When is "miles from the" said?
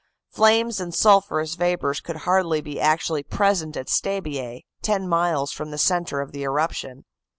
5.07-5.77